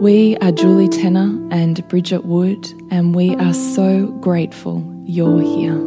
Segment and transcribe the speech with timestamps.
[0.00, 5.78] We are Julie Tenner and Bridget Wood, and we are so grateful you're here.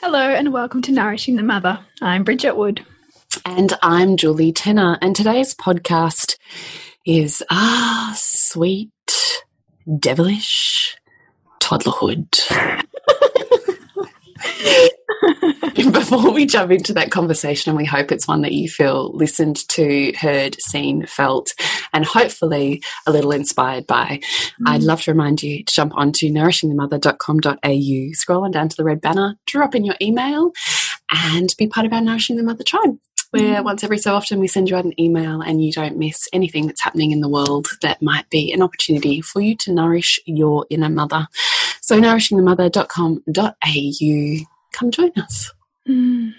[0.00, 1.80] Hello, and welcome to Nourishing the Mother.
[2.02, 2.84] I'm Bridget Wood.
[3.46, 6.36] And I'm Julie Tenner, and today's podcast
[7.06, 8.90] is Ah, Sweet,
[9.98, 10.96] Devilish
[11.60, 12.84] Toddlerhood.
[15.92, 19.68] Before we jump into that conversation, and we hope it's one that you feel listened
[19.70, 21.52] to, heard, seen, felt,
[21.92, 24.20] and hopefully a little inspired by,
[24.60, 24.68] mm.
[24.68, 29.00] I'd love to remind you to jump onto nourishingthemother.com.au, scroll on down to the red
[29.00, 30.52] banner, drop in your email,
[31.10, 32.98] and be part of our Nourishing the Mother tribe
[33.30, 33.64] where mm.
[33.64, 36.66] once every so often we send you out an email and you don't miss anything
[36.66, 40.66] that's happening in the world that might be an opportunity for you to nourish your
[40.70, 41.26] inner mother.
[41.86, 45.52] So, nourishingthemother.com.au come join us.
[45.88, 46.32] Mm.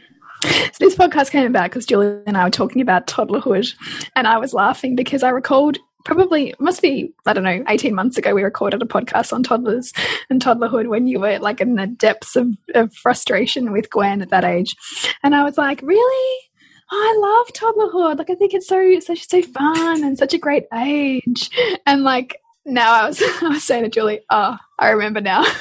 [0.44, 0.50] So
[0.80, 3.74] this podcast came about because Julie and I were talking about toddlerhood,
[4.16, 8.18] and I was laughing because I recalled probably must be I don't know eighteen months
[8.18, 9.94] ago we recorded a podcast on toddlers
[10.30, 14.32] and toddlerhood when you were like in the depths of, of frustration with Gwen at
[14.32, 14.76] that age,
[15.24, 16.42] and I was like, really.
[16.90, 18.18] Oh, I love toddlerhood.
[18.18, 21.50] Like, I think it's so such so fun and such a great age.
[21.86, 25.44] And like now, I was I was saying to Julie, oh, I remember now.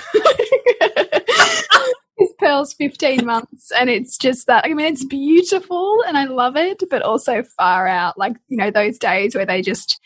[2.18, 6.56] his Pearl's 15 months and it's just that I mean it's beautiful and I love
[6.56, 10.00] it but also far out like you know those days where they just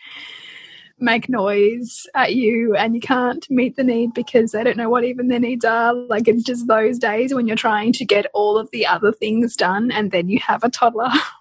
[0.98, 5.04] make noise at you and you can't meet the need because they don't know what
[5.04, 8.58] even their needs are like it's just those days when you're trying to get all
[8.58, 11.10] of the other things done and then you have a toddler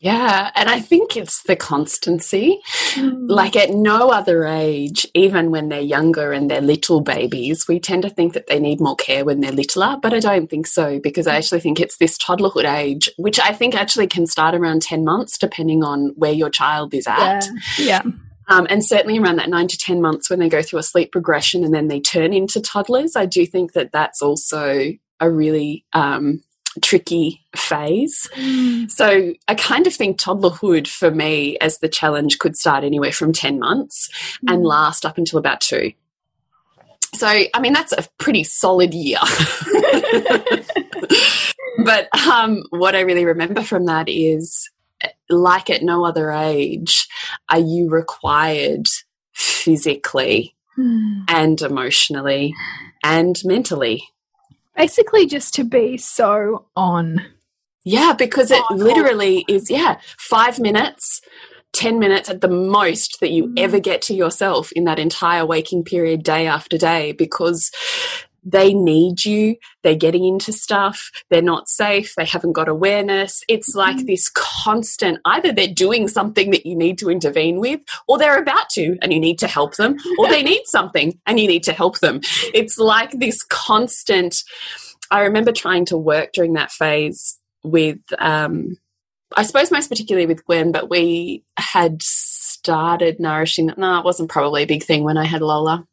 [0.00, 2.62] Yeah, and I think it's the constancy.
[2.94, 3.28] Mm.
[3.28, 8.04] Like at no other age, even when they're younger and they're little babies, we tend
[8.04, 10.98] to think that they need more care when they're littler, but I don't think so
[11.00, 14.80] because I actually think it's this toddlerhood age, which I think actually can start around
[14.80, 17.46] 10 months depending on where your child is at.
[17.78, 18.00] Yeah.
[18.06, 18.12] yeah.
[18.48, 21.12] Um, and certainly around that nine to 10 months when they go through a sleep
[21.12, 25.84] progression and then they turn into toddlers, I do think that that's also a really
[25.92, 26.42] um,
[26.82, 28.28] tricky phase.
[28.36, 28.90] Mm.
[28.90, 33.32] So I kind of think toddlerhood for me as the challenge could start anywhere from
[33.32, 34.08] 10 months
[34.44, 34.52] mm.
[34.52, 35.92] and last up until about two.
[37.14, 39.18] So, I mean, that's a pretty solid year.
[41.84, 44.70] but um, what I really remember from that is
[45.28, 47.08] like at no other age,
[47.48, 48.86] are you required
[49.32, 51.24] physically mm.
[51.28, 52.54] and emotionally
[53.02, 54.04] and mentally
[54.76, 57.24] basically just to be so on.
[57.84, 61.22] Yeah, because it literally is, yeah, five minutes,
[61.72, 63.58] 10 minutes at the most that you mm.
[63.58, 67.70] ever get to yourself in that entire waking period, day after day, because
[68.42, 69.56] they need you.
[69.82, 71.10] They're getting into stuff.
[71.30, 72.14] They're not safe.
[72.16, 73.42] They haven't got awareness.
[73.48, 74.06] It's like mm.
[74.06, 78.68] this constant either they're doing something that you need to intervene with, or they're about
[78.70, 81.72] to and you need to help them, or they need something and you need to
[81.72, 82.20] help them.
[82.54, 84.42] It's like this constant.
[85.10, 88.76] I remember trying to work during that phase with, um,
[89.36, 93.72] I suppose most particularly with Gwen, but we had started nourishing.
[93.76, 95.86] No, it wasn't probably a big thing when I had Lola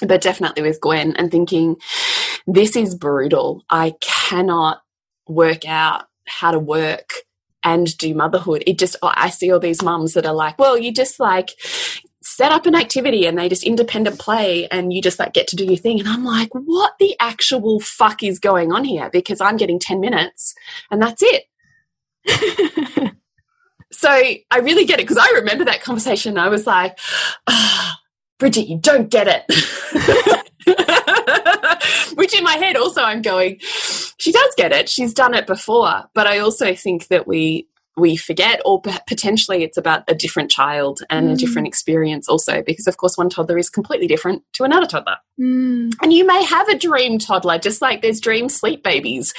[0.00, 1.76] but definitely with Gwen and thinking,
[2.46, 3.64] this is brutal.
[3.70, 4.82] I cannot
[5.28, 7.10] work out how to work
[7.64, 8.62] and do motherhood.
[8.66, 11.50] It just, I see all these mums that are like, well, you just like,
[12.26, 15.54] set up an activity and they just independent play and you just like get to
[15.54, 19.40] do your thing and i'm like what the actual fuck is going on here because
[19.40, 20.52] i'm getting 10 minutes
[20.90, 21.44] and that's it
[23.92, 26.98] so i really get it because i remember that conversation i was like
[27.46, 27.92] oh,
[28.38, 29.44] bridget you don't get it.
[32.16, 33.58] Which in my head also i'm going
[34.18, 34.88] she does get it.
[34.88, 36.04] She's done it before.
[36.14, 41.00] But i also think that we we forget, or potentially it's about a different child
[41.08, 41.32] and mm.
[41.32, 45.16] a different experience also, because of course one toddler is completely different to another toddler.
[45.40, 45.92] Mm.
[46.02, 49.32] And you may have a dream toddler, just like there's dream sleep babies.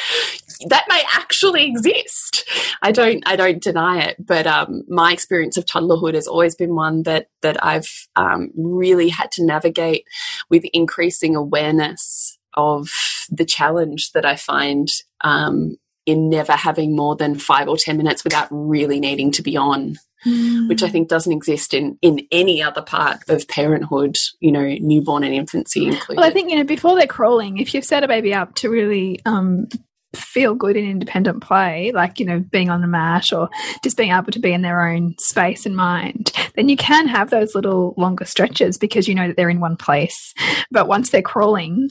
[0.68, 2.50] That may actually exist.
[2.82, 6.74] I don't, I don't deny it, but um, my experience of toddlerhood has always been
[6.74, 10.06] one that that I've um, really had to navigate
[10.50, 12.90] with increasing awareness of
[13.30, 14.88] the challenge that I find
[15.22, 15.78] um,
[16.08, 19.98] in never having more than five or 10 minutes without really needing to be on,
[20.26, 20.70] mm.
[20.70, 25.26] which I think doesn't exist in, in any other part of parenthood, you know, newborn
[25.26, 26.22] and infancy included.
[26.22, 28.70] Well, I think, you know, before they're crawling, if you've set a baby up to
[28.70, 29.68] really, um,
[30.16, 33.50] feel good in independent play, like, you know, being on the mat or
[33.84, 37.30] just being able to be in their own space and mind, then you can have
[37.30, 40.34] those little longer stretches because you know that they're in one place.
[40.72, 41.90] But once they're crawling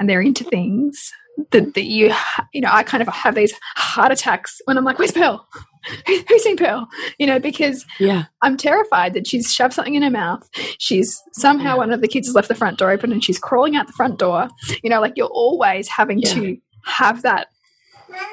[0.00, 1.12] and they're into things,
[1.50, 2.12] that, that you
[2.52, 5.46] you know I kind of have these heart attacks when I'm like, where's Pearl?
[6.06, 6.88] Who's seen Pearl?
[7.18, 10.48] You know, because yeah, I'm terrified that she's shoved something in her mouth.
[10.78, 11.76] She's somehow yeah.
[11.76, 13.92] one of the kids has left the front door open and she's crawling out the
[13.92, 14.48] front door.
[14.82, 16.34] You know, like you're always having yeah.
[16.34, 17.48] to have that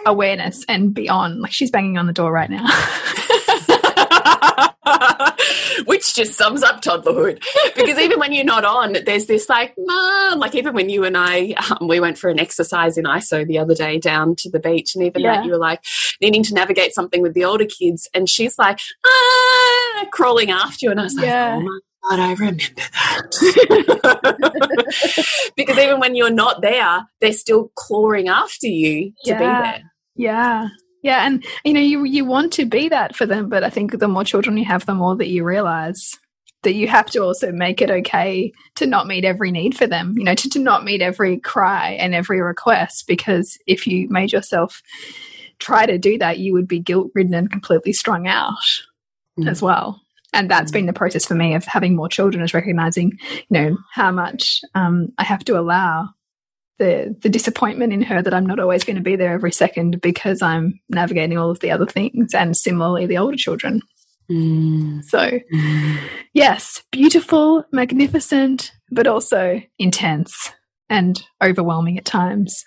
[0.06, 1.42] awareness and be on.
[1.42, 2.66] Like she's banging on the door right now.
[6.06, 7.44] which just sums up toddlerhood.
[7.76, 11.18] Because even when you're not on, there's this like, mom, like even when you and
[11.18, 14.60] I, um, we went for an exercise in ISO the other day down to the
[14.60, 15.36] beach, and even yeah.
[15.36, 15.84] that you were like
[16.22, 20.92] needing to navigate something with the older kids, and she's like, ah, crawling after you,
[20.92, 21.56] and I was like, yeah.
[21.58, 21.80] oh my
[22.10, 23.12] God, I remember that.
[25.56, 29.40] because even when you're not there, they're still clawing after you to yeah.
[29.40, 29.82] be there.
[30.18, 30.68] Yeah.
[31.06, 34.00] Yeah, and you know, you you want to be that for them, but I think
[34.00, 36.18] the more children you have, the more that you realize
[36.64, 40.16] that you have to also make it okay to not meet every need for them,
[40.18, 44.32] you know, to, to not meet every cry and every request, because if you made
[44.32, 44.82] yourself
[45.60, 48.56] try to do that, you would be guilt ridden and completely strung out
[49.40, 49.48] mm.
[49.48, 50.02] as well.
[50.34, 50.74] And that's mm.
[50.74, 54.62] been the process for me of having more children is recognizing, you know, how much
[54.74, 56.10] um, I have to allow
[56.78, 60.02] the the disappointment in her that I'm not always going to be there every second
[60.02, 63.82] because I'm navigating all of the other things and similarly the older children.
[64.30, 65.04] Mm.
[65.04, 65.98] So, mm.
[66.34, 70.52] yes, beautiful, magnificent, but also intense
[70.90, 72.64] and overwhelming at times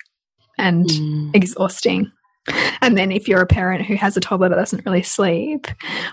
[0.57, 1.35] and mm.
[1.35, 2.11] exhausting.
[2.81, 5.67] And then if you're a parent who has a toddler that doesn't really sleep,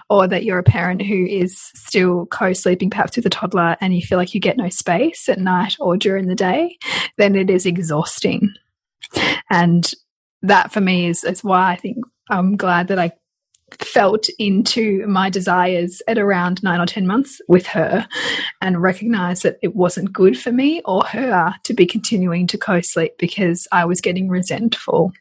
[0.09, 4.01] or that you're a parent who is still co-sleeping perhaps with a toddler and you
[4.01, 6.77] feel like you get no space at night or during the day,
[7.17, 8.53] then it is exhausting.
[9.49, 9.91] And
[10.41, 11.97] that for me is, is why I think
[12.29, 13.11] I'm glad that I
[13.79, 18.07] felt into my desires at around nine or 10 months with her
[18.61, 22.81] and recognized that it wasn't good for me or her to be continuing to co
[22.81, 25.13] sleep because I was getting resentful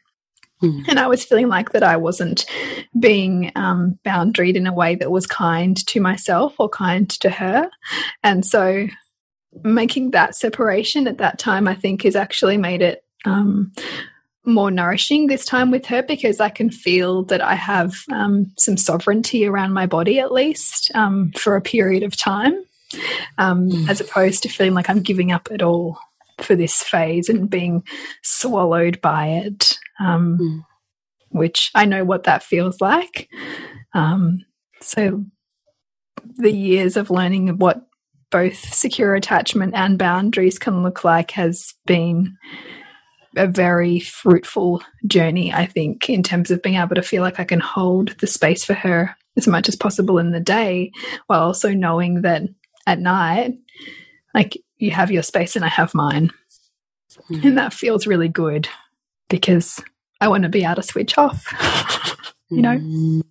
[0.61, 0.87] Mm.
[0.87, 2.45] And I was feeling like that I wasn't
[2.97, 7.69] being um, boundaried in a way that was kind to myself or kind to her.
[8.23, 8.87] And so
[9.63, 13.73] making that separation at that time, I think, has actually made it um,
[14.45, 18.77] more nourishing this time with her because I can feel that I have um, some
[18.77, 22.53] sovereignty around my body at least um, for a period of time,
[23.37, 23.89] um, mm.
[23.89, 25.97] as opposed to feeling like I'm giving up at all
[26.41, 27.83] for this phase and being
[28.23, 30.65] swallowed by it, um, mm.
[31.29, 33.29] which I know what that feels like.
[33.93, 34.45] Um,
[34.81, 35.25] so
[36.37, 37.81] the years of learning what
[38.31, 42.35] both secure attachment and boundaries can look like has been
[43.37, 47.43] a very fruitful journey, I think, in terms of being able to feel like I
[47.43, 50.91] can hold the space for her as much as possible in the day,
[51.27, 52.43] while also knowing that
[52.87, 53.53] at night,
[54.33, 56.31] like you have your space and I have mine.
[57.29, 57.43] Mm.
[57.43, 58.69] And that feels really good
[59.29, 59.81] because
[60.21, 61.45] I want to be able to switch off,
[62.49, 62.77] you know?
[62.77, 63.21] Mm.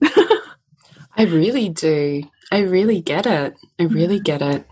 [1.16, 2.24] I really do.
[2.50, 3.54] I really get it.
[3.78, 4.66] I really get it.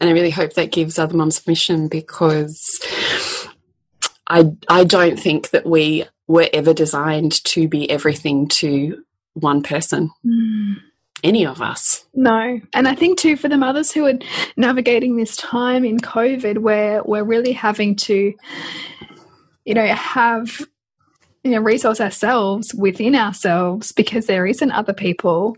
[0.00, 2.80] And I really hope that gives other mums permission because
[4.28, 9.04] I I don't think that we were ever designed to be everything to
[9.34, 10.10] one person.
[10.24, 10.76] Mm
[11.24, 12.04] any of us.
[12.14, 12.60] No.
[12.72, 14.18] And I think too for the mothers who are
[14.56, 18.34] navigating this time in COVID where we're really having to,
[19.64, 20.60] you know, have
[21.42, 25.56] you know, resource ourselves within ourselves because there isn't other people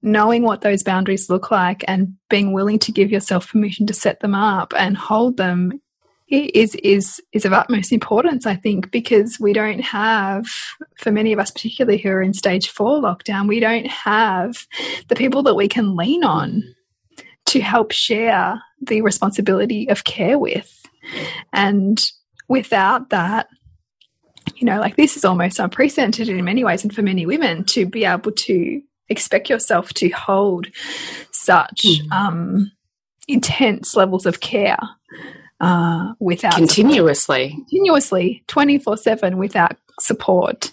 [0.00, 4.20] knowing what those boundaries look like and being willing to give yourself permission to set
[4.20, 5.80] them up and hold them
[6.28, 10.46] is is is of utmost importance i think because we don't have
[10.98, 14.66] for many of us particularly who are in stage 4 lockdown we don't have
[15.08, 16.62] the people that we can lean on
[17.46, 20.82] to help share the responsibility of care with
[21.52, 22.10] and
[22.48, 23.48] without that
[24.56, 27.86] you know, like this is almost unprecedented in many ways, and for many women to
[27.86, 30.66] be able to expect yourself to hold
[31.32, 32.12] such mm.
[32.12, 32.70] um,
[33.26, 34.78] intense levels of care
[35.60, 37.68] uh, without continuously, support.
[37.68, 40.70] continuously, twenty four seven without support,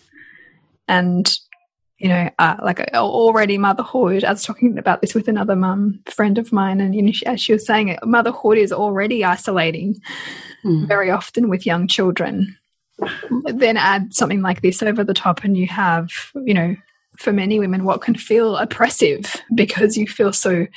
[0.88, 1.38] and
[1.98, 4.24] you know, uh, like uh, already motherhood.
[4.24, 7.25] I was talking about this with another mum friend of mine, and you know, she,
[7.25, 9.96] as she was saying, motherhood is already isolating
[10.63, 10.88] mm.
[10.88, 12.58] very often with young children
[13.46, 16.10] then add something like this over the top and you have
[16.46, 16.75] you know
[17.18, 20.68] for many women what can feel oppressive because you feel so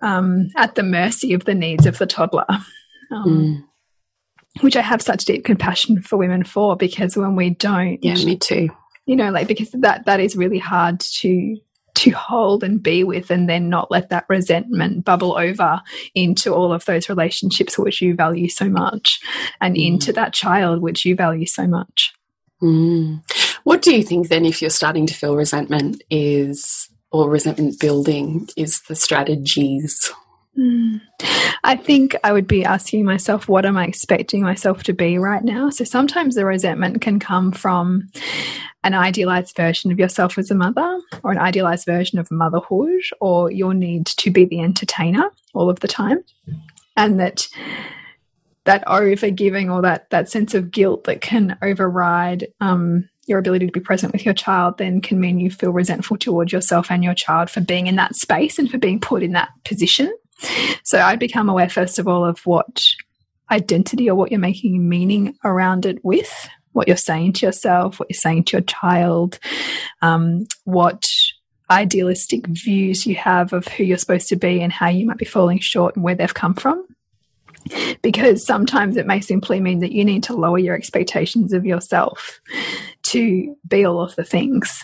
[0.00, 2.46] um, at the mercy of the needs of the toddler
[3.12, 4.62] um, mm.
[4.62, 8.36] which i have such deep compassion for women for because when we don't yeah me
[8.36, 8.68] too
[9.06, 11.56] you know like because that that is really hard to
[11.94, 15.80] to hold and be with and then not let that resentment bubble over
[16.14, 19.20] into all of those relationships which you value so much
[19.60, 19.86] and mm.
[19.86, 22.12] into that child which you value so much.
[22.62, 23.22] Mm.
[23.64, 28.48] What do you think then if you're starting to feel resentment is or resentment building
[28.56, 30.10] is the strategies?
[30.58, 31.00] Mm.
[31.64, 35.42] I think I would be asking myself, what am I expecting myself to be right
[35.42, 35.70] now?
[35.70, 38.08] So sometimes the resentment can come from
[38.84, 43.50] an idealized version of yourself as a mother or an idealized version of motherhood or
[43.50, 46.24] your need to be the entertainer all of the time
[46.96, 47.48] and that
[48.64, 53.72] that overgiving or that that sense of guilt that can override um, your ability to
[53.72, 57.14] be present with your child then can mean you feel resentful towards yourself and your
[57.14, 60.12] child for being in that space and for being put in that position
[60.82, 62.84] so i'd become aware first of all of what
[63.50, 68.08] identity or what you're making meaning around it with what you're saying to yourself, what
[68.10, 69.38] you're saying to your child,
[70.00, 71.06] um, what
[71.70, 75.24] idealistic views you have of who you're supposed to be and how you might be
[75.24, 76.86] falling short and where they've come from.
[78.02, 82.40] Because sometimes it may simply mean that you need to lower your expectations of yourself
[83.04, 84.82] to be all of the things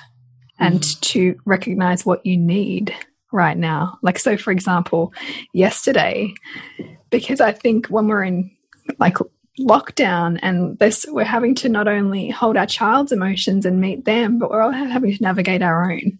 [0.61, 1.01] and mm.
[1.01, 2.95] to recognize what you need
[3.33, 3.99] right now.
[4.03, 5.13] Like, so for example,
[5.53, 6.35] yesterday,
[7.11, 8.51] because I think when we're in
[8.99, 9.17] like
[9.59, 14.39] lockdown and this we're having to not only hold our child's emotions and meet them
[14.39, 16.17] but we're all having to navigate our own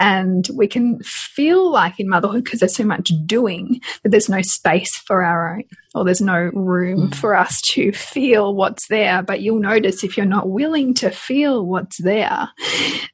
[0.00, 4.40] and we can feel like in motherhood because there's so much doing that there's no
[4.40, 5.64] space for our own
[5.94, 7.14] or there's no room mm.
[7.14, 11.66] for us to feel what's there but you'll notice if you're not willing to feel
[11.66, 12.48] what's there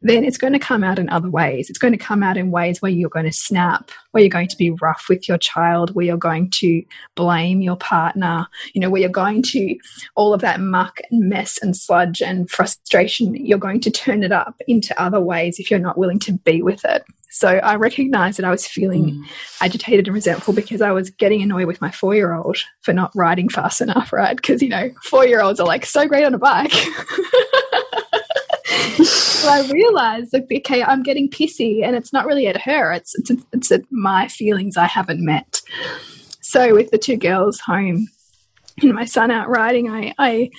[0.02, 2.50] then it's going to come out in other ways it's going to come out in
[2.50, 5.94] ways where you're going to snap where you're going to be rough with your child
[5.94, 6.82] where you're going to
[7.14, 9.76] blame your partner you know where you're going to
[10.14, 14.32] all of that muck and mess and sludge and frustration you're going to turn it
[14.32, 17.04] up into other ways if you're not willing to be with with it.
[17.30, 19.24] So I recognized that I was feeling mm.
[19.60, 23.10] agitated and resentful because I was getting annoyed with my four year old for not
[23.14, 24.36] riding fast enough, right?
[24.36, 26.72] Because, you know, four year olds are like so great on a bike.
[29.04, 33.14] so I realized, like, okay, I'm getting pissy and it's not really at her, it's,
[33.18, 35.60] it's, it's at my feelings I haven't met.
[36.40, 38.06] So with the two girls home,
[38.82, 40.50] and my son out riding, I, I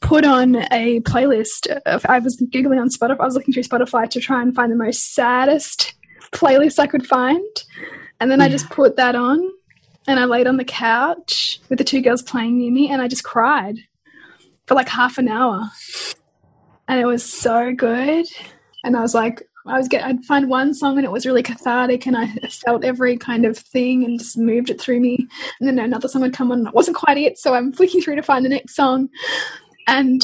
[0.00, 1.68] put on a playlist.
[1.86, 3.20] Of, I was googling on Spotify.
[3.20, 5.94] I was looking through Spotify to try and find the most saddest
[6.32, 7.44] playlist I could find,
[8.18, 8.46] and then yeah.
[8.46, 8.74] I just mm.
[8.74, 9.40] put that on,
[10.06, 13.08] and I laid on the couch with the two girls playing near me, and I
[13.08, 13.76] just cried
[14.66, 15.68] for like half an hour,
[16.88, 18.26] and it was so good.
[18.82, 21.42] And I was like, I was get I'd find one song and it was really
[21.42, 22.28] cathartic and I
[22.64, 25.26] felt every kind of thing and just moved it through me.
[25.60, 28.00] And then another song would come on and it wasn't quite it, so I'm flicking
[28.00, 29.08] through to find the next song.
[29.86, 30.22] And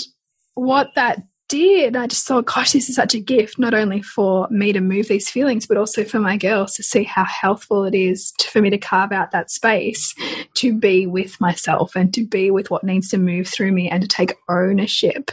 [0.55, 4.49] what that did, I just thought, gosh, this is such a gift, not only for
[4.51, 7.95] me to move these feelings, but also for my girls to see how healthful it
[7.95, 10.15] is to, for me to carve out that space
[10.55, 14.03] to be with myself and to be with what needs to move through me and
[14.03, 15.31] to take ownership.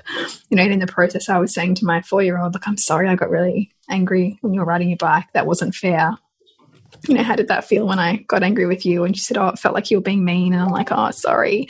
[0.49, 2.67] You know, and in the process, I was saying to my four year old, look,
[2.67, 5.25] I'm sorry, I got really angry when you were riding your bike.
[5.33, 6.17] That wasn't fair
[7.07, 9.03] you know, how did that feel when I got angry with you?
[9.03, 10.53] And she said, Oh, it felt like you were being mean.
[10.53, 11.67] And I'm like, Oh, sorry.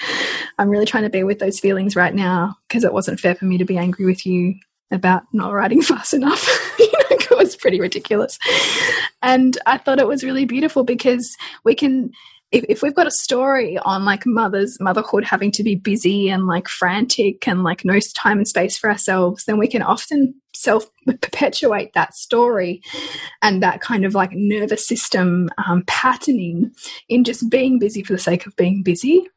[0.57, 3.45] I'm really trying to be with those feelings right now because it wasn't fair for
[3.45, 4.55] me to be angry with you
[4.91, 6.47] about not riding fast enough.
[6.79, 8.37] you know, it was pretty ridiculous.
[9.21, 12.11] And I thought it was really beautiful because we can
[12.53, 16.45] if, if we've got a story on like mothers motherhood having to be busy and
[16.45, 20.85] like frantic and like no time and space for ourselves then we can often self
[21.05, 22.81] perpetuate that story
[23.41, 26.71] and that kind of like nervous system um, patterning
[27.09, 29.27] in just being busy for the sake of being busy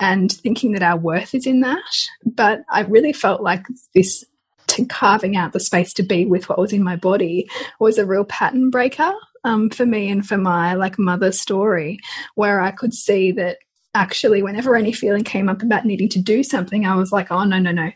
[0.00, 1.80] and thinking that our worth is in that.
[2.24, 3.64] But i really felt like
[3.94, 4.24] this
[4.68, 7.48] to carving out the space to be with what was in my body
[7.78, 9.12] was a real pattern breaker
[9.44, 11.98] um, for me and for my like mother story,
[12.34, 13.58] where I could see that
[13.94, 17.44] actually whenever any feeling came up about needing to do something, I was like, oh
[17.44, 17.90] no, no, no.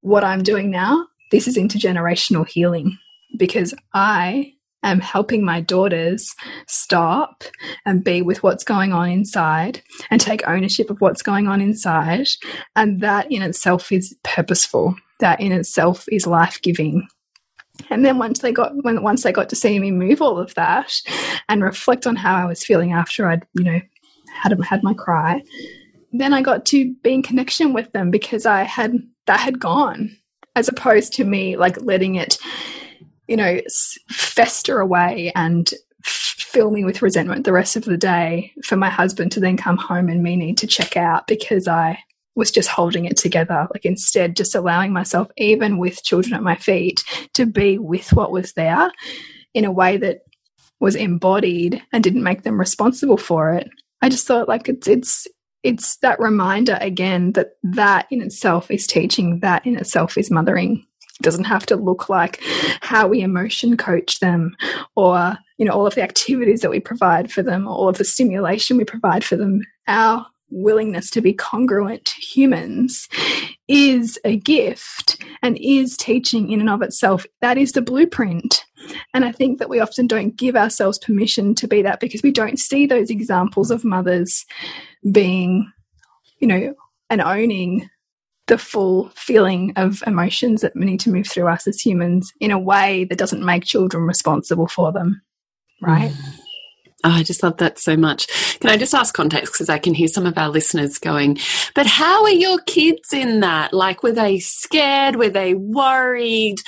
[0.00, 2.98] What I'm doing now, this is intergenerational healing
[3.38, 6.34] because I am helping my daughters
[6.66, 7.44] stop
[7.86, 12.28] and be with what's going on inside and take ownership of what's going on inside.
[12.74, 14.96] And that in itself is purposeful.
[15.20, 17.06] That in itself is life giving.
[17.90, 20.54] And then once they got when once they got to see me move all of
[20.54, 20.92] that
[21.48, 23.80] and reflect on how I was feeling after I'd you know
[24.32, 25.42] had had my cry,
[26.12, 30.16] then I got to be in connection with them because I had that had gone,
[30.56, 32.38] as opposed to me like letting it,
[33.28, 33.60] you know,
[34.10, 39.32] fester away and fill me with resentment the rest of the day for my husband
[39.32, 41.98] to then come home and me need to check out because I
[42.34, 43.68] was just holding it together.
[43.72, 48.32] Like instead, just allowing myself, even with children at my feet, to be with what
[48.32, 48.90] was there
[49.54, 50.22] in a way that
[50.80, 53.68] was embodied and didn't make them responsible for it.
[54.00, 55.28] I just thought like it's it's
[55.62, 60.84] it's that reminder again that that in itself is teaching, that in itself is mothering.
[61.20, 62.40] It doesn't have to look like
[62.80, 64.56] how we emotion coach them
[64.96, 67.98] or you know all of the activities that we provide for them or all of
[67.98, 69.60] the stimulation we provide for them.
[69.86, 73.08] Our willingness to be congruent to humans
[73.68, 77.26] is a gift and is teaching in and of itself.
[77.40, 78.64] That is the blueprint.
[79.14, 82.32] And I think that we often don't give ourselves permission to be that because we
[82.32, 84.44] don't see those examples of mothers
[85.10, 85.70] being,
[86.38, 86.74] you know,
[87.08, 87.88] and owning
[88.48, 92.58] the full feeling of emotions that need to move through us as humans in a
[92.58, 95.22] way that doesn't make children responsible for them.
[95.80, 96.10] Right.
[96.10, 96.41] Mm.
[97.04, 98.28] Oh, I just love that so much.
[98.60, 101.38] Can I just ask context because I can hear some of our listeners going,
[101.74, 103.72] but how are your kids in that?
[103.72, 105.16] Like, were they scared?
[105.16, 106.58] Were they worried?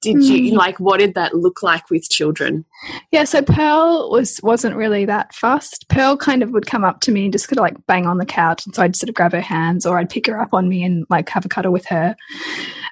[0.00, 0.24] Did mm.
[0.24, 2.64] you like what did that look like with children?
[3.10, 5.86] Yeah, so Pearl was wasn't really that fussed.
[5.88, 8.18] Pearl kind of would come up to me and just kind of like bang on
[8.18, 10.54] the couch, and so I'd sort of grab her hands or I'd pick her up
[10.54, 12.16] on me and like have a cuddle with her.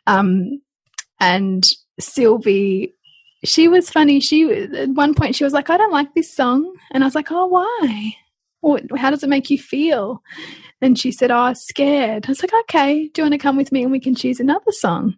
[0.06, 0.60] Um,
[1.18, 1.64] and
[1.98, 2.94] Sylvie
[3.44, 4.20] she was funny.
[4.20, 7.14] She at one point she was like, "I don't like this song," and I was
[7.14, 8.14] like, "Oh, why?
[8.60, 10.22] What, how does it make you feel?"
[10.82, 13.72] And she said, "Oh, scared." I was like, "Okay, do you want to come with
[13.72, 15.16] me and we can choose another song?"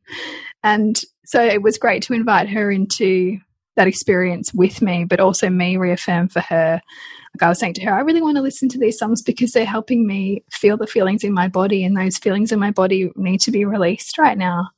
[0.62, 3.38] And so it was great to invite her into
[3.76, 6.80] that experience with me, but also me reaffirm for her.
[7.34, 9.52] Like I was saying to her, I really want to listen to these songs because
[9.52, 13.10] they're helping me feel the feelings in my body, and those feelings in my body
[13.16, 14.68] need to be released right now.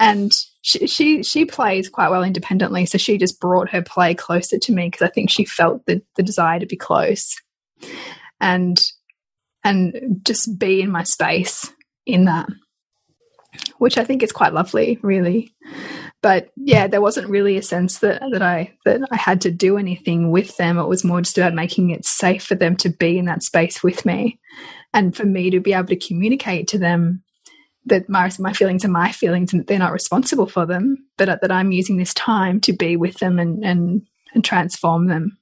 [0.00, 0.32] And
[0.62, 4.72] she, she, she plays quite well independently, so she just brought her play closer to
[4.72, 7.36] me because I think she felt the the desire to be close,
[8.40, 8.82] and
[9.62, 11.70] and just be in my space
[12.06, 12.48] in that,
[13.78, 15.54] which I think is quite lovely, really.
[16.22, 19.76] But yeah, there wasn't really a sense that that I that I had to do
[19.76, 20.78] anything with them.
[20.78, 23.82] It was more just about making it safe for them to be in that space
[23.82, 24.38] with me,
[24.94, 27.22] and for me to be able to communicate to them
[27.86, 31.40] that my, my feelings are my feelings and that they're not responsible for them, but
[31.40, 34.02] that I'm using this time to be with them and, and,
[34.34, 35.38] and transform them.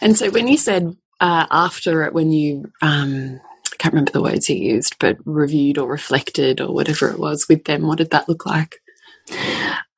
[0.00, 3.40] And so when you said uh, after it, when you, um,
[3.72, 7.46] I can't remember the words you used, but reviewed or reflected or whatever it was
[7.48, 8.80] with them, what did that look like?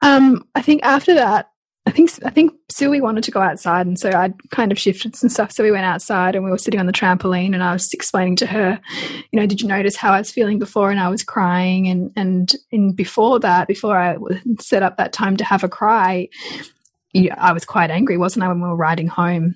[0.03, 1.51] Um, I think after that,
[1.87, 5.15] I think I think Sylvie wanted to go outside, and so I kind of shifted
[5.15, 5.53] some stuff.
[5.53, 8.37] So we went outside, and we were sitting on the trampoline, and I was explaining
[8.37, 8.81] to her,
[9.31, 12.11] you know, did you notice how I was feeling before, and I was crying, and
[12.17, 14.17] and and before that, before I
[14.61, 16.29] set up that time to have a cry,
[17.15, 19.55] I was quite angry, wasn't I, when we were riding home.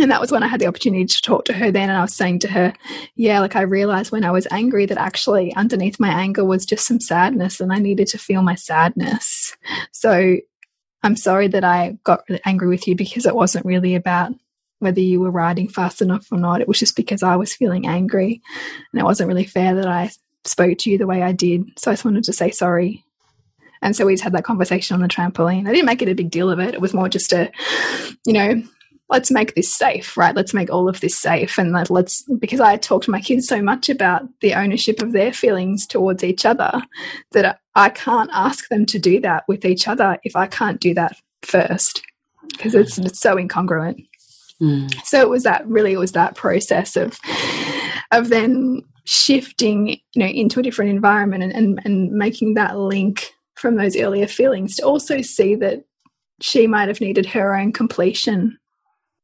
[0.00, 1.88] And that was when I had the opportunity to talk to her then.
[1.88, 2.72] And I was saying to her,
[3.14, 6.84] yeah, like I realized when I was angry that actually underneath my anger was just
[6.84, 9.56] some sadness and I needed to feel my sadness.
[9.92, 10.38] So
[11.04, 14.32] I'm sorry that I got really angry with you because it wasn't really about
[14.78, 16.62] whether you were riding fast enough or not.
[16.62, 18.40] It was just because I was feeling angry
[18.92, 20.10] and it wasn't really fair that I
[20.44, 21.78] spoke to you the way I did.
[21.78, 23.04] So I just wanted to say sorry.
[23.82, 25.68] And so we just had that conversation on the trampoline.
[25.68, 26.74] I didn't make it a big deal of it.
[26.74, 27.52] It was more just a,
[28.24, 28.62] you know,
[29.10, 30.34] let's make this safe, right?
[30.34, 31.58] Let's make all of this safe.
[31.58, 35.34] And let's, because I talked to my kids so much about the ownership of their
[35.34, 36.82] feelings towards each other
[37.32, 40.94] that I can't ask them to do that with each other if I can't do
[40.94, 42.02] that first,
[42.48, 44.06] because it's, it's so incongruent.
[44.60, 44.94] Mm.
[45.04, 47.18] So it was that really it was that process of
[48.12, 53.32] of then shifting you know into a different environment and, and, and making that link
[53.56, 55.84] from those earlier feelings to also see that
[56.40, 58.58] she might have needed her own completion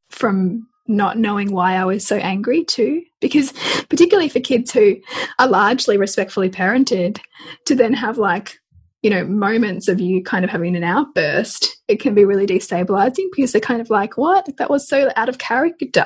[0.09, 3.03] from not knowing why I was so angry too.
[3.19, 3.53] Because,
[3.89, 4.97] particularly for kids who
[5.39, 7.19] are largely respectfully parented,
[7.65, 8.57] to then have like,
[9.01, 13.27] you know, moments of you kind of having an outburst, it can be really destabilizing
[13.35, 14.47] because they're kind of like, what?
[14.57, 16.05] That was so out of character.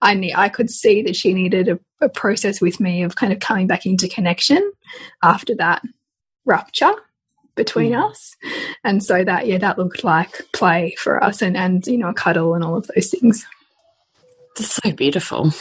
[0.00, 3.32] I need, I could see that she needed a, a process with me of kind
[3.32, 4.72] of coming back into connection
[5.22, 5.82] after that
[6.44, 6.94] rupture
[7.56, 8.10] between mm.
[8.10, 8.36] us
[8.84, 12.14] and so that yeah that looked like play for us and and you know a
[12.14, 13.44] cuddle and all of those things
[14.58, 15.52] that's so beautiful.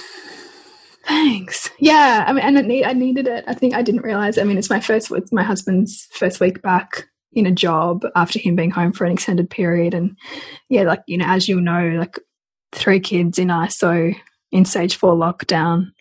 [1.05, 1.69] Thanks.
[1.79, 3.45] Yeah i mean and it need, i needed it.
[3.47, 6.61] I think i didn't realize i mean it's my first it's my husband's first week
[6.61, 9.93] back in a job after him being home for an extended period.
[9.93, 10.17] And
[10.69, 12.19] yeah like you know as you'll know like
[12.73, 14.15] three kids in iso
[14.51, 15.91] in stage four lockdown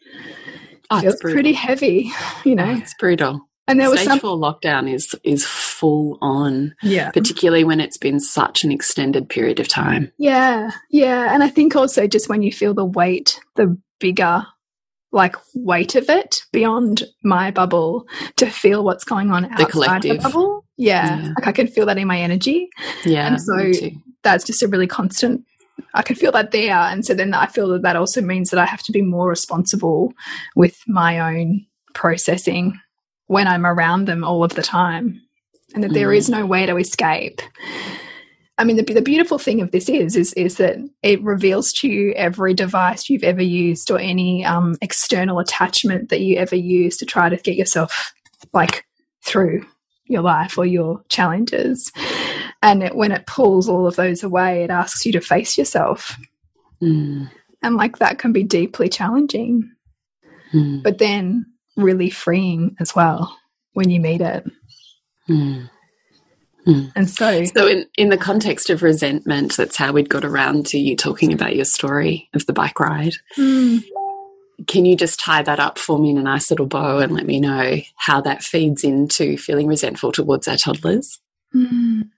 [0.91, 2.11] oh, feels pretty heavy
[2.45, 2.65] you know?
[2.65, 3.49] Oh, it's brutal.
[3.69, 5.45] And there Stage was some four lockdown is is
[5.77, 7.11] full on, yeah.
[7.11, 10.11] Particularly when it's been such an extended period of time.
[10.19, 14.47] Yeah, yeah, and I think also just when you feel the weight, the bigger
[15.13, 20.17] like weight of it beyond my bubble to feel what's going on outside the, collective.
[20.17, 20.65] the bubble.
[20.77, 22.69] Yeah, yeah, like I can feel that in my energy.
[23.05, 23.73] Yeah, and so
[24.23, 25.45] that's just a really constant.
[25.93, 28.59] I can feel that there, and so then I feel that that also means that
[28.59, 30.13] I have to be more responsible
[30.55, 32.79] with my own processing
[33.27, 35.21] when I'm around them all of the time
[35.77, 35.95] and that mm.
[35.95, 37.41] there is no way to escape.
[38.59, 41.89] I mean, the, the beautiful thing of this is, is, is that it reveals to
[41.89, 46.97] you every device you've ever used or any um, external attachment that you ever use
[46.97, 48.15] to try to get yourself
[48.55, 48.87] like
[49.23, 49.67] through
[50.07, 51.93] your life or your challenges.
[52.63, 56.17] And it, when it pulls all of those away, it asks you to face yourself.
[56.81, 57.31] Mm.
[57.63, 59.71] And like that can be deeply challenging.
[60.55, 60.83] Mm.
[60.83, 61.45] But then
[61.77, 63.37] really freeing as well
[63.75, 64.47] when you meet it.
[65.29, 65.71] Mm.
[66.67, 66.93] Mm.
[66.97, 70.79] And so, so in, in the context of resentment, that's how we'd got around to
[70.79, 73.15] you talking about your story of the bike ride.
[73.37, 73.85] Mm.
[74.67, 77.27] Can you just tie that up for me in a nice little bow and let
[77.27, 81.21] me know how that feeds into feeling resentful towards our toddlers?
[81.55, 82.09] Mm.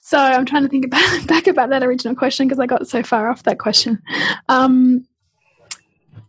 [0.00, 3.02] So I'm trying to think about, back about that original question because I got so
[3.02, 4.00] far off that question.
[4.48, 5.06] Um,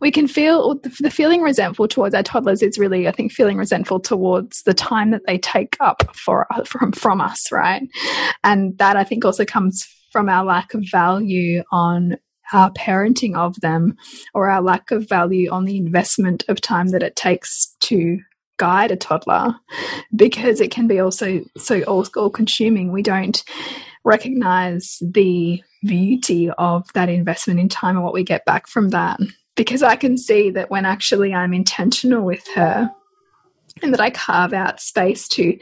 [0.00, 4.00] we can feel the feeling resentful towards our toddlers is really i think feeling resentful
[4.00, 7.82] towards the time that they take up for from from us right?
[8.42, 12.16] And that i think also comes from our lack of value on
[12.52, 13.96] our parenting of them
[14.34, 18.18] or our lack of value on the investment of time that it takes to
[18.58, 19.54] guide a toddler
[20.14, 23.42] because it can be also so all, consuming we don't
[24.04, 29.18] recognize the beauty of that investment in time and what we get back from that
[29.60, 32.90] because I can see that when actually I'm intentional with her
[33.82, 35.58] and that I carve out space to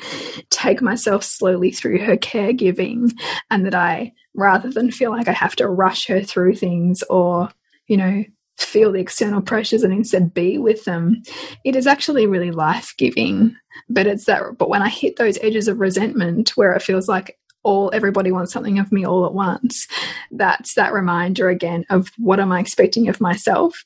[0.50, 3.10] take myself slowly through her caregiving
[3.50, 7.48] and that I, rather than feel like I have to rush her through things or,
[7.88, 8.22] you know,
[8.56, 11.20] feel the external pressures and instead be with them,
[11.64, 13.56] it is actually really life giving.
[13.88, 17.36] But it's that, but when I hit those edges of resentment where it feels like
[17.64, 19.86] all everybody wants something of me all at once
[20.30, 23.84] that's that reminder again of what am i expecting of myself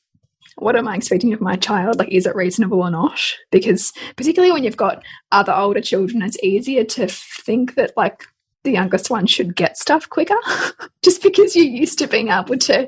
[0.57, 1.99] what am i expecting of my child?
[1.99, 3.19] Like is it reasonable or not?
[3.51, 8.23] Because particularly when you've got other older children it's easier to think that like
[8.63, 10.37] the youngest one should get stuff quicker
[11.03, 12.87] just because you're used to being able to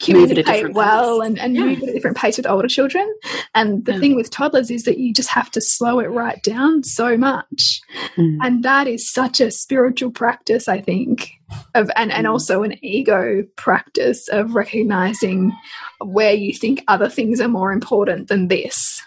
[0.00, 1.64] communicate well and, and yeah.
[1.64, 3.12] move at a different pace with older children.
[3.54, 4.00] And the yeah.
[4.00, 7.80] thing with toddlers is that you just have to slow it right down so much.
[8.16, 8.38] Mm.
[8.42, 11.30] And that is such a spiritual practice, I think,
[11.74, 12.30] of and, and mm.
[12.30, 15.56] also an ego practice of recognizing
[16.00, 19.02] where you think other things are more important than this.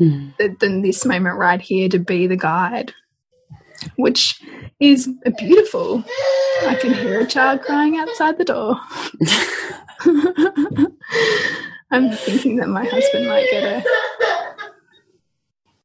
[0.00, 0.58] Mm.
[0.58, 2.94] Than this moment right here to be the guide
[3.96, 4.40] which
[4.80, 6.04] is beautiful.
[6.66, 8.80] I can hear a child crying outside the door.
[11.92, 13.84] I'm thinking that my husband might get a.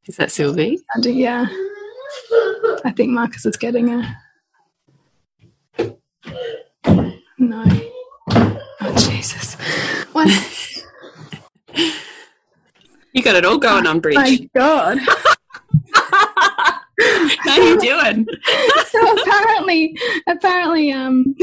[0.05, 0.79] Is that Sylvie?
[1.03, 1.45] Yeah.
[2.85, 4.17] I think Marcus is getting a.
[7.37, 7.65] No.
[8.29, 9.55] Oh, Jesus.
[10.13, 10.29] What?
[13.11, 14.15] You got it all going on, Bridge.
[14.15, 14.99] My God.
[16.99, 18.27] How are you doing?
[18.87, 21.35] so apparently, apparently, um,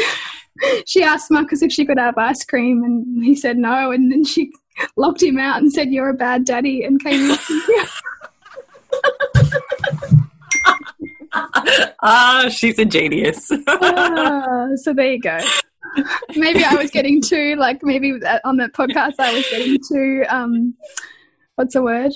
[0.86, 4.24] she asked Marcus if she could have ice cream, and he said no, and then
[4.24, 4.52] she
[4.96, 7.38] locked him out and said, "You're a bad daddy," and came in.
[12.06, 13.50] Ah, she's a genius.
[13.50, 15.38] uh, so there you go.
[16.36, 18.12] maybe I was getting too like maybe
[18.44, 20.74] on the podcast I was getting too um,
[21.56, 22.12] what's the word?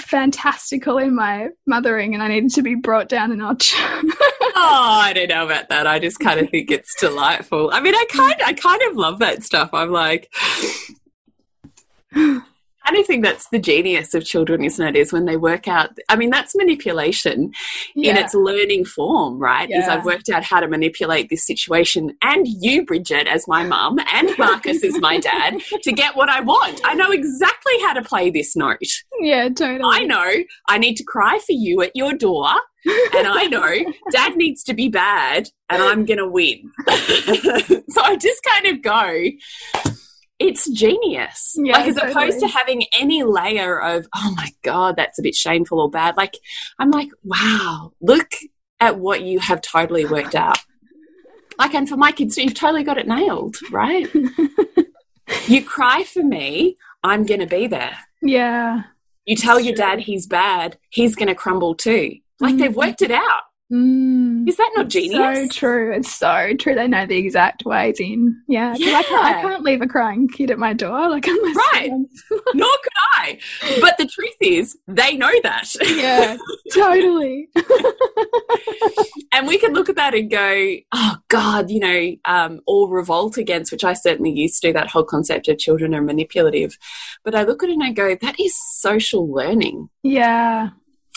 [0.00, 3.74] Fantastical in my mothering, and I needed to be brought down a notch.
[4.56, 5.86] oh, I don't know about that.
[5.86, 7.70] I just kind of think it's delightful.
[7.72, 9.70] I mean, I kind, I kind of love that stuff.
[9.72, 10.32] I'm like,
[12.86, 14.96] kind of think that's the genius of children, isn't it?
[14.96, 15.90] Is when they work out.
[16.08, 17.52] I mean, that's manipulation
[17.94, 18.10] yeah.
[18.10, 19.68] in its learning form, right?
[19.68, 19.80] Yeah.
[19.80, 23.98] Is I've worked out how to manipulate this situation, and you, Bridget, as my mum,
[24.12, 26.80] and Marcus as my dad, to get what I want.
[26.84, 28.76] I know exactly how to play this note.
[29.20, 29.80] Yeah, totally.
[29.84, 30.32] I know
[30.68, 32.48] I need to cry for you at your door.
[32.86, 36.70] And I know dad needs to be bad and I'm going to win.
[36.88, 39.24] so I just kind of go,
[40.38, 41.56] it's genius.
[41.58, 42.12] Yeah, like as totally.
[42.12, 46.16] opposed to having any layer of, oh my God, that's a bit shameful or bad.
[46.16, 46.34] Like
[46.78, 48.30] I'm like, wow, look
[48.80, 50.58] at what you have totally worked out.
[51.58, 54.08] Like, and for my kids, you've totally got it nailed, right?
[55.46, 57.96] you cry for me, I'm going to be there.
[58.20, 58.82] Yeah.
[59.24, 62.18] You tell your dad he's bad, he's going to crumble too.
[62.40, 63.42] Like mm they've worked it out.
[63.72, 65.50] Mm, Is that not genius?
[65.50, 65.92] So true.
[65.92, 66.76] It's so true.
[66.76, 68.40] They know the exact ways in.
[68.46, 68.74] Yeah.
[68.76, 68.98] yeah.
[68.98, 71.08] I, can't, I can't leave a crying kid at my door.
[71.10, 71.90] Like, I'm right.
[72.54, 73.38] Nor could I.
[73.80, 75.74] But the truth is, they know that.
[75.84, 76.36] Yeah,
[76.72, 77.48] totally.
[79.32, 83.36] and we can look at that and go, oh, God, you know, um, all revolt
[83.36, 86.78] against, which I certainly used to do, that whole concept of children are manipulative.
[87.24, 89.88] But I look at it and I go, that is social learning.
[90.04, 90.70] Yeah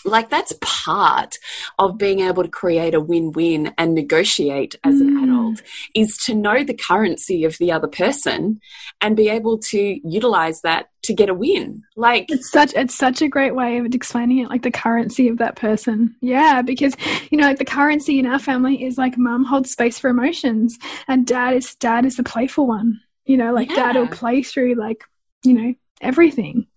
[0.05, 1.35] like that's part
[1.77, 5.01] of being able to create a win-win and negotiate as mm.
[5.01, 5.61] an adult
[5.93, 8.59] is to know the currency of the other person
[9.01, 13.21] and be able to utilize that to get a win like it's such it's such
[13.21, 16.95] a great way of explaining it like the currency of that person yeah because
[17.29, 20.77] you know like the currency in our family is like mum holds space for emotions
[21.07, 23.75] and dad is dad is the playful one you know like yeah.
[23.75, 25.03] dad will play through like
[25.43, 26.67] you know everything.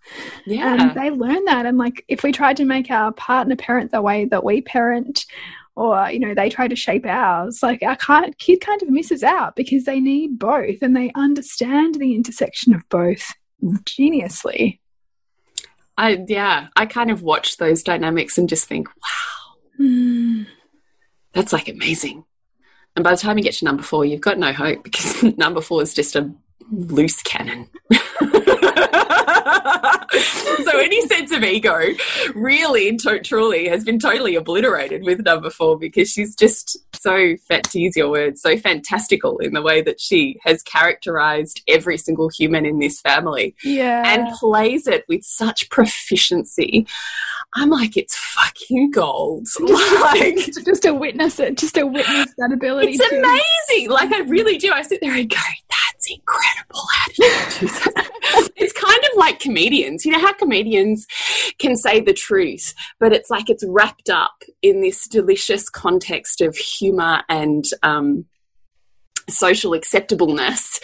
[0.46, 0.74] Yeah.
[0.80, 1.66] And they learn that.
[1.66, 5.24] And like if we tried to make our partner parent the way that we parent,
[5.74, 7.96] or you know they try to shape ours like our
[8.38, 12.86] kid kind of misses out because they need both and they understand the intersection of
[12.88, 13.24] both
[13.84, 14.78] geniusly
[15.96, 20.46] i yeah i kind of watch those dynamics and just think wow mm.
[21.32, 22.24] that's like amazing
[22.94, 25.60] and by the time you get to number four you've got no hope because number
[25.60, 26.30] four is just a
[26.70, 27.68] loose cannon
[30.64, 31.80] so any sense of ego
[32.34, 37.96] really truly has been totally obliterated with number four because she's just so to use
[37.96, 42.78] your words so fantastical in the way that she has characterized every single human in
[42.78, 46.86] this family yeah and plays it with such proficiency
[47.54, 49.46] I'm like, it's fucking gold.
[49.60, 52.92] like, just to witness it, just to witness that ability.
[52.92, 53.18] It's to...
[53.18, 53.90] amazing.
[53.90, 54.72] Like, I really do.
[54.72, 55.36] I sit there and go,
[56.14, 56.82] incredible.
[56.92, 57.22] How do
[57.60, 58.48] do that?
[58.56, 60.04] it's kind of like comedians.
[60.04, 61.06] You know how comedians
[61.58, 66.56] can say the truth, but it's like it's wrapped up in this delicious context of
[66.56, 68.26] humor and um,
[69.28, 70.80] social acceptableness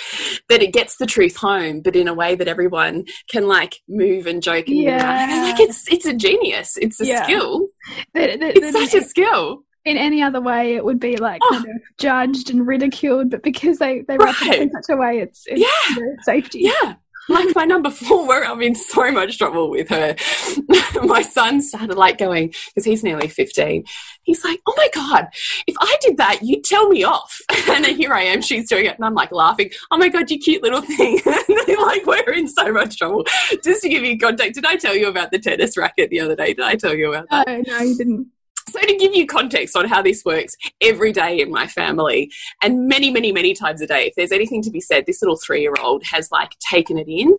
[0.48, 4.26] that it gets the truth home but in a way that everyone can like move
[4.26, 5.42] and joke and yeah.
[5.42, 7.24] like it's it's a genius it's a yeah.
[7.24, 7.66] skill
[8.14, 11.48] it's such a skill in any other way it would be like oh.
[11.50, 14.54] kind of judged and ridiculed but because they they wrap right.
[14.54, 15.96] it in such a way it's, it's yeah.
[15.96, 16.94] You know, safety yeah
[17.28, 20.16] like my number four, where I'm in so much trouble with her.
[21.02, 23.84] my son started like going, because he's nearly 15.
[24.22, 25.28] He's like, oh my God,
[25.66, 27.40] if I did that, you'd tell me off.
[27.68, 28.96] And then here I am, she's doing it.
[28.96, 31.20] And I'm like laughing, oh my God, you cute little thing.
[31.26, 33.26] and like, we're in so much trouble.
[33.62, 36.34] Just to give you context, did I tell you about the tennis racket the other
[36.34, 36.54] day?
[36.54, 37.46] Did I tell you about that?
[37.46, 38.28] No, no, you didn't.
[38.78, 42.30] So, to give you context on how this works every day in my family,
[42.62, 45.38] and many, many, many times a day, if there's anything to be said, this little
[45.38, 47.36] three year old has like taken it in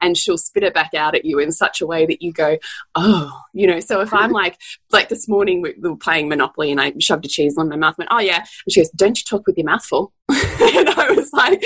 [0.00, 2.56] and she'll spit it back out at you in such a way that you go,
[2.94, 3.78] oh, you know.
[3.78, 4.58] So, if I'm like,
[4.90, 7.98] like this morning we were playing Monopoly and I shoved a cheese on my mouth,
[7.98, 8.38] went, oh, yeah.
[8.38, 10.12] And she goes, don't you talk with your mouth full.
[10.28, 11.64] and I was like,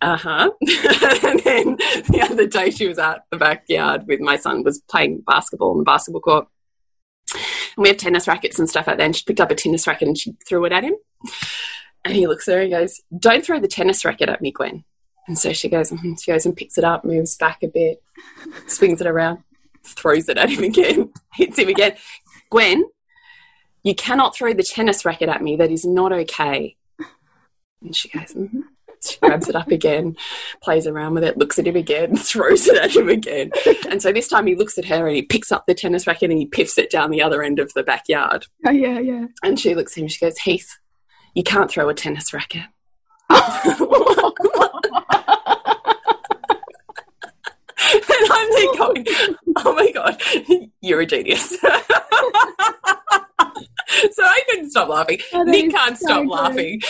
[0.00, 0.50] uh huh.
[0.60, 1.76] and then
[2.08, 5.78] the other day she was out the backyard with my son, was playing basketball on
[5.78, 6.48] the basketball court.
[7.76, 9.04] And we have tennis rackets and stuff like that.
[9.04, 10.94] And she picked up a tennis racket and she threw it at him.
[12.04, 14.84] And he looks at her and goes, Don't throw the tennis racket at me, Gwen.
[15.26, 16.14] And so she goes, mm-hmm.
[16.14, 18.02] she goes and picks it up, moves back a bit,
[18.66, 19.42] swings it around,
[19.84, 21.94] throws it at him again, hits him again.
[22.50, 22.84] Gwen,
[23.82, 25.56] you cannot throw the tennis racket at me.
[25.56, 26.76] That is not okay.
[27.82, 28.62] And she goes, mm -hmm.
[29.04, 30.16] She grabs it up again,
[30.62, 33.50] plays around with it, looks at him again, throws it at him again.
[33.88, 36.30] And so this time he looks at her and he picks up the tennis racket
[36.30, 38.46] and he piffs it down the other end of the backyard.
[38.66, 39.26] Oh, yeah, yeah.
[39.42, 40.78] And she looks at him she goes, Heath,
[41.34, 42.62] you can't throw a tennis racket.
[43.30, 43.40] and
[48.30, 49.06] I'm there going,
[49.56, 50.20] oh my God,
[50.80, 51.58] you're a genius.
[54.12, 55.18] so I couldn't stop laughing.
[55.32, 56.30] That Nick can't so stop good.
[56.30, 56.80] laughing.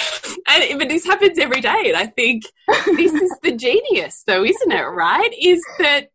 [0.55, 1.85] And but this happens every day.
[1.87, 2.45] And I think
[2.87, 4.83] this is the genius though, isn't it?
[4.83, 5.31] Right?
[5.41, 6.11] Is that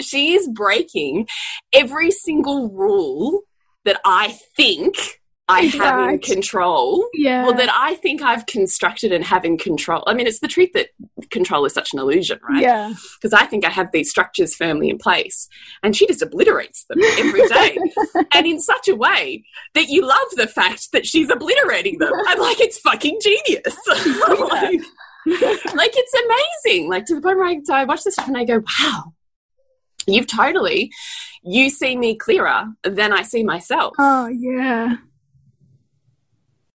[0.00, 1.28] she is breaking
[1.72, 3.42] every single rule
[3.84, 5.17] that I think
[5.48, 7.08] I have in control.
[7.14, 7.44] yeah.
[7.44, 10.04] Well, that I think I've constructed and have in control.
[10.06, 10.88] I mean, it's the truth that
[11.30, 12.62] control is such an illusion, right?
[12.62, 12.92] Yeah.
[13.20, 15.48] Because I think I have these structures firmly in place,
[15.82, 17.78] and she just obliterates them every day,
[18.34, 22.12] and in such a way that you love the fact that she's obliterating them.
[22.26, 23.76] I'm like, it's fucking genius.
[23.88, 24.80] like,
[25.74, 26.90] like, it's amazing.
[26.90, 29.14] Like to the point where I, so I watch this stuff and I go, wow,
[30.06, 30.92] you've totally.
[31.42, 33.94] You see me clearer than I see myself.
[33.98, 34.96] Oh yeah.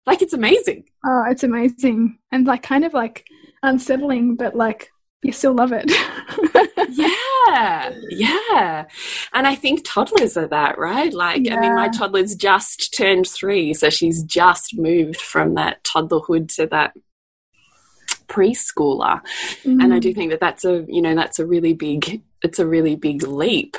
[0.05, 0.85] Like it's amazing.
[1.05, 2.17] Oh, it's amazing.
[2.31, 3.25] And like kind of like
[3.61, 5.89] unsettling, but like you still love it.
[6.89, 8.85] yeah yeah
[9.33, 13.73] and i think toddlers are that right like i mean my toddler's just turned three
[13.73, 16.93] so she's just moved from that toddlerhood to that
[18.33, 19.21] preschooler
[19.65, 20.01] and i Mm.
[20.01, 23.23] do think that that's a you know that's a really big it's a really big
[23.23, 23.77] leap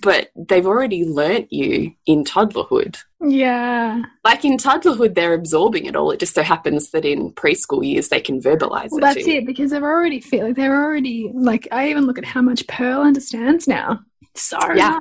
[0.00, 4.02] but they've already learnt you in toddlerhood Yeah.
[4.24, 8.08] like in toddlerhood they're absorbing it all it just so happens that in preschool years
[8.08, 9.38] they can verbalize Well, it that's to you.
[9.38, 13.02] it because they're already feeling they're already like I even look at how much Pearl
[13.02, 14.00] understands now.
[14.34, 15.00] So Yeah.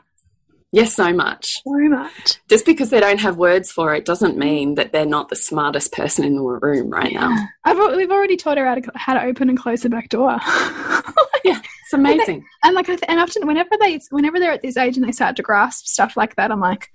[0.71, 2.39] Yes so much so much.
[2.49, 5.91] just because they don't have words for it doesn't mean that they're not the smartest
[5.91, 7.35] person in the room right now.
[7.65, 10.31] I've we've already taught her how to how to open and close the back door.
[11.43, 12.45] yeah, It's amazing.
[12.63, 15.11] and like I th and often whenever they whenever they're at this age and they
[15.11, 16.89] start to grasp stuff like that, I'm like,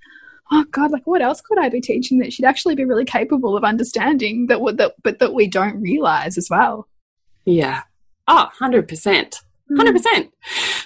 [0.51, 3.55] oh god, like what else could I be teaching that she'd actually be really capable
[3.57, 6.87] of understanding that would that but that we don't realize as well.
[7.45, 7.83] Yeah.
[8.27, 9.35] Oh, 100%.
[9.69, 9.79] Hmm.
[9.81, 10.29] 100%.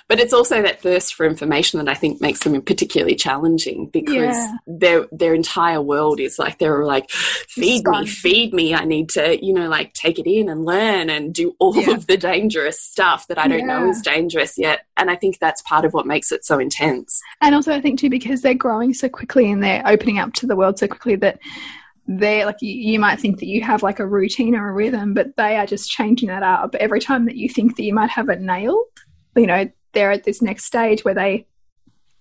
[0.07, 4.35] But it's also that thirst for information that I think makes them particularly challenging because
[4.35, 4.57] Yeah.
[4.67, 8.73] their their entire world is like they're like feed me, feed me.
[8.73, 11.91] I need to, you know, like take it in and learn and do all Yeah.
[11.91, 14.85] of the dangerous stuff that I don't know is dangerous yet.
[14.97, 17.21] And I think that's part of what makes it so intense.
[17.39, 20.47] And also, I think too, because they're growing so quickly and they're opening up to
[20.47, 21.39] the world so quickly that
[22.07, 25.13] they're like, you, you might think that you have like a routine or a rhythm,
[25.13, 26.75] but they are just changing that up.
[26.75, 28.85] Every time that you think that you might have it nailed,
[29.35, 31.45] you know, they're at this next stage where they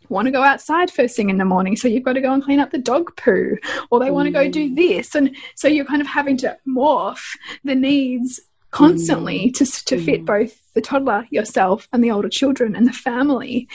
[0.08, 1.76] want to go outside first thing in the morning.
[1.76, 3.56] So you've got to go and clean up the dog poo,
[3.90, 5.14] or they want to go do this.
[5.14, 7.24] And so you're kind of having to morph
[7.64, 8.40] the needs
[8.72, 10.26] constantly to, to fit Mm.
[10.26, 13.68] both the toddler, yourself, and the older children and the family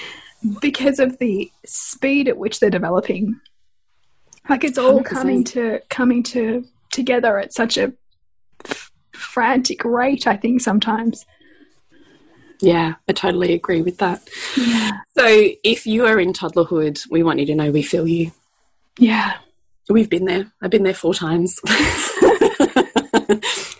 [0.62, 3.40] because of the speed at which they're developing.
[4.50, 5.06] Like it's all 100%.
[5.06, 7.94] coming to coming to together at such a
[9.12, 10.28] frantic rate.
[10.28, 11.26] I think sometimes.
[12.62, 14.22] Yeah, I totally agree with that.
[14.58, 14.92] Yeah.
[15.18, 18.32] So if you are in toddlerhood, we want you to know we feel you.
[18.98, 19.38] Yeah.
[19.90, 20.52] We've been there.
[20.62, 21.60] I've been there four times.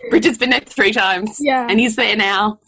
[0.10, 1.40] Bridget's been there three times.
[1.40, 1.68] Yeah.
[1.70, 2.60] And he's there now.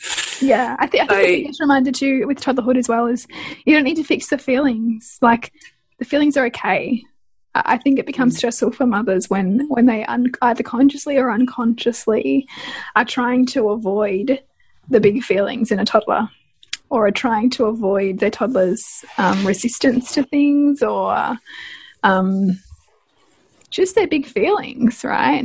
[0.42, 3.28] Yeah, I, think I think the biggest reminder too with toddlerhood as well is
[3.66, 5.18] you don't need to fix the feelings.
[5.22, 5.52] Like
[6.00, 7.04] the feelings are okay.
[7.66, 8.38] I think it becomes Mm.
[8.38, 12.48] stressful for mothers when when they either consciously or unconsciously
[12.96, 14.42] are trying to avoid
[14.90, 16.30] the big feelings in a toddler,
[16.90, 21.38] or are trying to avoid their toddler's um, resistance to things, or
[22.04, 22.60] um,
[23.70, 25.44] just their big feelings, right?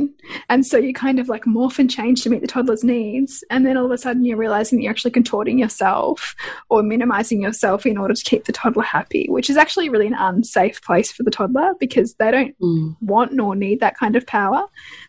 [0.49, 3.43] And so you kind of like morph and change to meet the toddler's needs.
[3.49, 6.33] And then all of a sudden you're realizing that you're actually contorting yourself
[6.69, 10.13] or minimizing yourself in order to keep the toddler happy, which is actually really an
[10.13, 12.95] unsafe place for the toddler because they don't Mm.
[13.01, 14.63] want nor need that kind of power.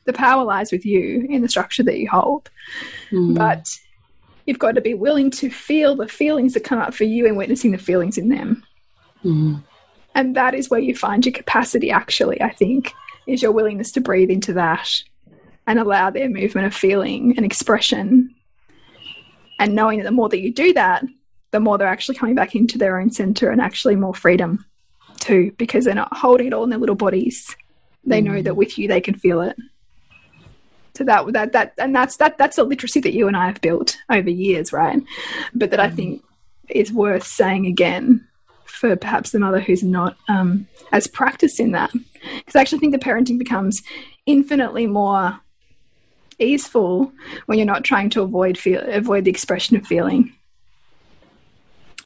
[0.07, 2.51] The power lies with you in the structure that you hold.
[3.13, 3.37] Mm.
[3.37, 3.79] But
[4.47, 7.37] you've got to be willing to feel the feelings that come up for you and
[7.37, 8.65] witnessing the feelings in them.
[9.25, 9.63] Mm.
[10.17, 12.93] And that is where you find your capacity, actually, I think,
[13.27, 15.03] is your willingness to breathe into that
[15.67, 18.35] and allow their movement of feeling and expression.
[19.59, 21.05] And knowing that the more that you do that,
[21.53, 24.65] the more they're actually coming back into their own center and actually more freedom
[25.21, 27.57] too, because they're not holding it all in their little bodies.
[28.05, 29.57] They know that with you they can feel it.
[30.97, 33.61] So that that that and that's that that's a literacy that you and I have
[33.61, 35.03] built over years, right?
[35.55, 36.23] But that I think
[36.69, 38.27] is worth saying again
[38.65, 41.93] for perhaps the mother who's not um, as practiced in that.
[42.55, 43.83] Because I actually think the parenting becomes
[44.27, 45.41] infinitely more
[46.39, 47.13] easeful
[47.47, 50.33] when you're not trying to avoid feel avoid the expression of feeling.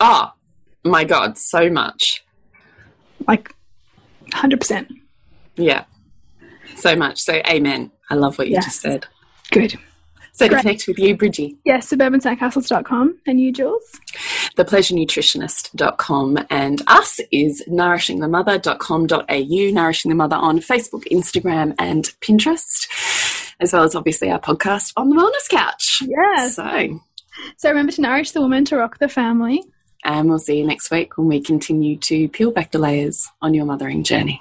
[0.00, 0.32] Oh,
[0.84, 2.24] my God, so much.
[3.26, 3.54] Like,
[4.32, 4.88] hundred percent
[5.56, 5.84] Yeah.
[6.76, 7.20] So much.
[7.20, 7.90] So, amen.
[8.08, 8.64] I love what you Yes.
[8.64, 9.06] just said.
[9.50, 9.78] good.
[10.38, 11.56] So to connect with you, Bridgie.
[11.64, 13.18] Yes, suburbansandcastles.com.
[13.26, 13.82] And you, Jules?
[14.56, 16.38] Thepleasurenutritionist.com.
[16.50, 22.88] And us is nourishingthemother.com.au, Nourishing the Mother on Facebook, Instagram, and Pinterest,
[23.60, 26.02] as well as obviously our podcast on the Wellness Couch.
[26.02, 26.48] Yeah.
[26.48, 27.00] So,
[27.56, 29.62] So remember to nourish the woman to rock the family.
[30.04, 33.54] and we'll see you next week when we continue to peel back the layers on
[33.54, 34.40] your mothering journey.